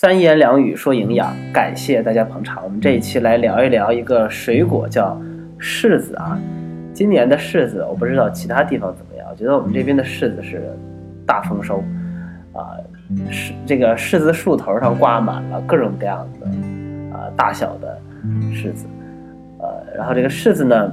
[0.00, 2.64] 三言两语说营养，感谢大家捧场。
[2.64, 5.14] 我们这一期来聊一聊一个水果，叫
[5.58, 6.40] 柿子啊。
[6.94, 10.74] 今年的柿子，我不知道其他地方怎么样，我觉得我们这边的柿子是
[11.26, 11.84] 大丰收
[12.54, 12.80] 啊。
[13.30, 16.46] 柿这个柿子树头上挂满了各种各样的
[17.14, 18.00] 啊大小的
[18.54, 18.86] 柿子，
[19.58, 20.90] 呃，然后这个柿子呢，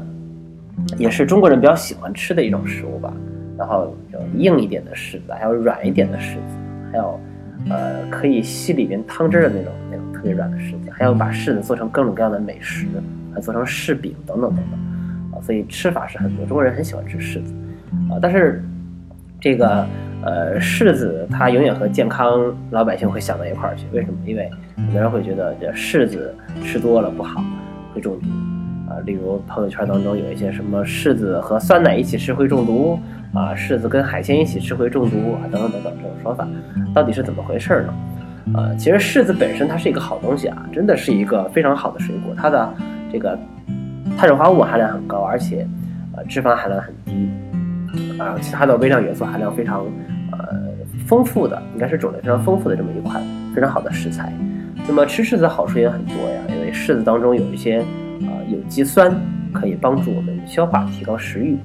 [0.97, 3.13] 也是中国人比较喜欢吃的一种食物吧。
[3.57, 6.57] 然后有硬一点的柿子，还有软一点的柿子，
[6.91, 7.17] 还有
[7.69, 12.85] 呃可以吸里边汤汁的那种那种特别软的柿子，还有把柿子做成各种各样的美食，
[13.33, 14.79] 还做成柿饼等等等等
[15.33, 15.41] 啊。
[15.41, 17.53] 所以吃法是很多，中国人很喜欢吃柿子
[18.09, 18.17] 啊。
[18.21, 18.63] 但是
[19.39, 19.85] 这个
[20.23, 24.17] 呃柿子它永远和健康老百姓会想到一块儿去，为什么？
[24.25, 27.43] 因为很多人会觉得这柿子吃多了不好，
[27.93, 28.27] 会中毒
[28.89, 28.97] 啊。
[29.05, 32.99] 例如朋友圈当中有一些什么柿子和酸奶一起吃会中毒。
[33.33, 36.47] 啊，柿子跟海鲜一起吃会中毒啊，等等等等这种说法，
[36.93, 37.93] 到底是怎么回事呢？
[38.55, 42.73] 呃，其实柿子本身它是一个好东西啊，真的是一个非常好的水果，它的
[43.11, 43.37] 这个
[44.17, 45.67] 碳水化合物含量很高，而且
[46.15, 47.29] 呃脂肪含量很低，
[48.17, 49.85] 啊，其他的微量元素含量非常
[50.31, 50.63] 呃
[51.05, 53.21] 丰富的，应该是种类非常丰富的这么一款
[53.53, 54.31] 非常好的食材。
[54.87, 57.79] 那么吃柿子好处也很多呀，因为柿子当中有一些
[58.21, 59.13] 啊有机酸，
[59.51, 61.57] 可以帮助我们消化，提高食欲。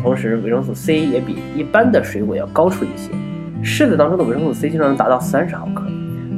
[0.00, 3.10] 同时，维生素 C 也比一般的水果要高出一些。
[3.62, 5.86] 柿子当中的维生素 C 经常能达到三十毫克，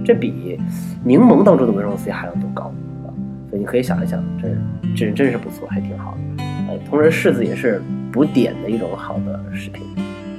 [0.04, 0.60] 这比
[1.02, 2.72] 柠檬当中的维生素 C 含量都高
[3.04, 3.10] 啊！
[3.50, 4.48] 所以你可以想一想，这
[4.94, 6.44] 这真是不错，还挺好的。
[6.68, 9.82] 呃，同时柿子也是补碘的一种好的食品，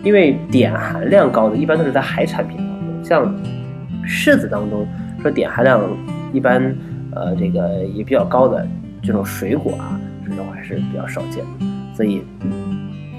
[0.03, 3.35] 因为碘含量高的一般都是在海产品当中，像
[4.05, 4.87] 柿子当中
[5.21, 5.81] 说碘含量
[6.31, 6.73] 一般，
[7.13, 8.65] 呃，这个也比较高的
[9.03, 12.21] 这种水果啊，这种还是比较少见的，所以。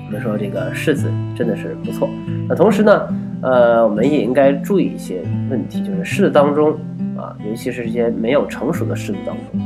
[0.08, 2.08] 我们说这个柿子真的是不错，
[2.48, 3.08] 那同时呢，
[3.42, 5.20] 呃，我们也应该注意一些
[5.50, 6.72] 问题，就是柿子当中
[7.14, 9.60] 啊，尤其是这些没有成熟的柿子当中，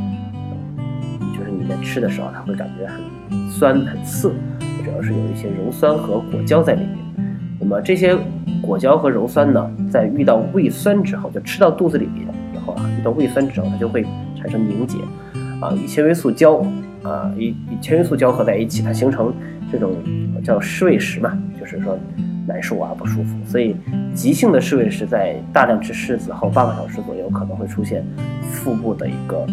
[1.33, 3.01] 就是你在吃的时候，它会感觉很
[3.49, 4.33] 酸很涩，
[4.85, 6.99] 主要是有一些鞣酸和果胶在里面。
[7.61, 8.19] 那么这些
[8.61, 14.05] 果胶和鞣酸呢，在遇到胃酸之后，就吃到肚子里面以后啊，遇到胃酸之后，它就会
[14.37, 14.99] 产生凝结，
[15.61, 16.57] 啊，与纤维素胶
[17.05, 19.33] 啊，与与纤维素交合在一起，它形成。
[19.71, 19.91] 这种
[20.43, 21.97] 叫湿胃石嘛，就是说
[22.47, 23.77] 难受啊不舒服，所以
[24.15, 28.05] 急性的湿胃石在大量吃柿子后半个小时左右可能会出现
[28.43, 29.47] 腹部的一个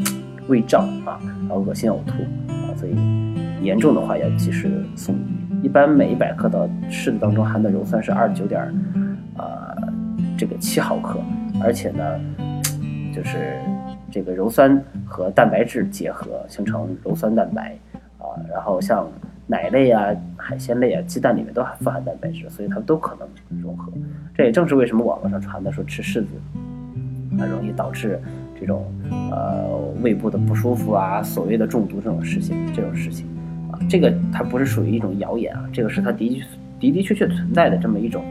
[0.47, 2.95] 胃胀啊，然后恶心呕吐啊，所以
[3.61, 5.19] 严重的话要及时送医。
[5.61, 8.73] 一般每一百克的柿子当中含的鞣酸是二十九点
[9.38, 9.75] 呃
[10.38, 11.19] 这个七毫克，
[11.61, 12.03] 而且呢
[13.13, 13.59] 就是
[14.09, 17.77] 这个鞣酸和蛋白质结合形成鞣酸蛋白
[18.17, 19.07] 啊，然后像。
[19.51, 20.06] 奶类啊、
[20.49, 23.93] 海鲜类啊、鸡蛋里面都含富含蛋白质，所以它们都可能融合。
[24.33, 26.29] 这也正是为什么网络上传的说吃柿子
[27.37, 28.19] 啊容易导致
[28.59, 28.91] 这种
[29.29, 32.57] 呃胃部的不舒服啊、所谓的中毒这种事情。
[32.73, 33.27] 这种事情
[33.71, 36.43] 啊，这个它不是属于一种谣言啊，这个是它的
[36.79, 38.23] 的的确确存在的这么一种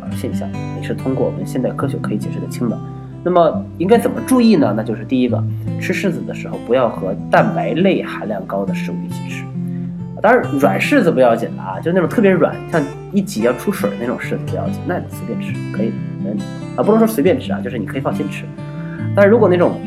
[0.00, 2.78] 呃现象，也是通过我们现代科学可以解释得清的。
[3.24, 4.72] 那么应该怎么注意呢？
[4.76, 5.42] 那就是第一个，
[5.80, 9.44] 吃柿子的时候不要和蛋白类含量高的食物一起吃。
[10.22, 12.82] 当然，软柿子不要紧的啊，就那种特别软，像
[13.12, 16.44] 一挤要出水那种柿子不要紧，那你随便吃可以，没问题
[16.76, 16.82] 啊。
[16.82, 18.44] 不能说随便吃啊，就是你可以放心吃。
[19.14, 19.80] 但是如果那种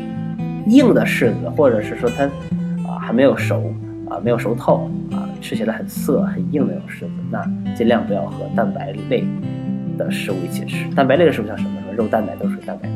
[0.66, 2.24] 硬的柿子，或者是说它
[2.88, 3.72] 啊还没有熟
[4.08, 9.24] 啊，没有熟透啊，吃起来很涩很硬那种柿子，那尽量不要和蛋白类
[9.98, 10.88] 的食物一起吃。
[10.94, 12.94] 蛋白类的食物像什么什么肉、蛋奶都属于蛋白类。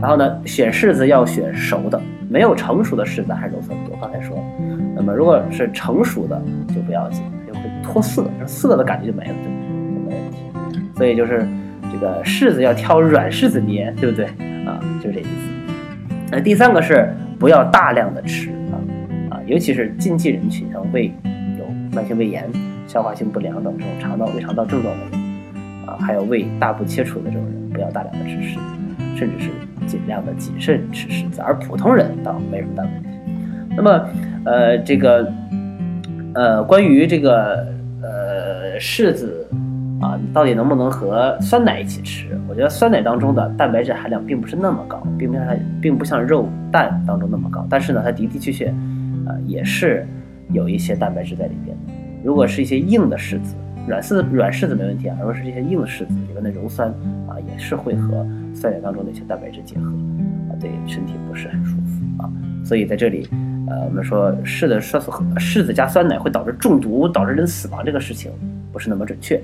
[0.00, 2.00] 然后呢，选柿子要选熟的，
[2.36, 3.96] 没有成熟的柿子还是鞣酸多。
[3.98, 4.36] 刚才说。
[4.94, 6.38] 那么如果是成熟的
[6.68, 10.80] 就不要紧，就会脱色，涩的感觉就没了，就就没问题。
[10.94, 11.48] 所以就是
[11.90, 14.26] 这个柿子要挑软柿子捏，对不对
[14.66, 14.78] 啊？
[15.02, 15.30] 就是这意思。
[16.30, 18.76] 那第三个是不要大量的吃啊
[19.30, 21.10] 啊，尤其是禁忌人群，像胃
[21.58, 21.64] 有
[21.94, 22.46] 慢性胃炎、
[22.86, 25.20] 消化性不良等这种肠道胃肠道症状的人
[25.86, 28.60] 啊，还有胃大部切除的这种人，不要大量的吃柿子，
[29.16, 29.50] 甚至是
[29.86, 31.40] 尽量的谨慎吃柿子。
[31.40, 33.08] 而普通人倒没什么大问题。
[33.76, 34.06] 那么。
[34.48, 35.28] 呃，这个，
[36.32, 37.66] 呃，关于这个，
[38.00, 39.44] 呃，柿子
[40.00, 42.38] 啊，到底能不能和酸奶一起吃？
[42.48, 47.66] 我觉得酸奶当中的蛋白质含量并不是那么高，并不像并不像肉蛋当中那么高。
[47.68, 48.66] 但是呢，它的的确确，
[49.26, 50.06] 呃，也是
[50.52, 51.76] 有一些蛋白质在里边。
[52.22, 53.56] 如果是一些硬的柿子，
[53.88, 55.16] 软柿软柿子没问题啊。
[55.18, 56.88] 如果是这些硬柿子里面的鞣酸
[57.28, 58.24] 啊，也是会和
[58.56, 59.84] 酸奶当中的一些蛋白质结合
[60.50, 62.32] 啊，对身体不是很舒服啊。
[62.64, 63.28] 所以在这里。
[63.68, 65.02] 呃，我们说柿子酸
[65.36, 68.30] 柿子加酸奶会导致中毒，导致人死亡，这个事情
[68.72, 69.42] 不是那么准确，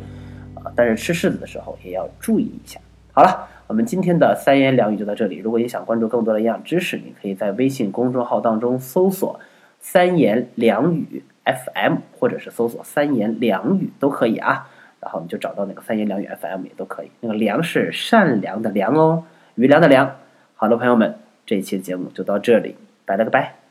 [0.55, 2.81] 啊，但是吃柿子的时候也要注意一下。
[3.13, 3.49] 好了。
[3.69, 5.39] 我们今天的三言两语就到这里。
[5.39, 9.41] 如果你想关注更多的营养知识，你可以在微信公众号当中搜索
[9.81, 14.69] “三言两语 FM” 或者是搜索“三言两语”都可以啊。
[15.03, 17.11] 然后你就找到那个“三言两语 FM” 也都可以。
[17.21, 19.25] 那个“良”是善良的“良”哦，
[19.57, 20.17] 余良的“良”。
[20.55, 23.62] 好了，朋友们，这一期节目就到这里，拜了个拜。